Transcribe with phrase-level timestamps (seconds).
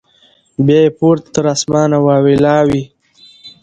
[0.65, 2.83] بیا یې پورته تر اسمانه واویلا وي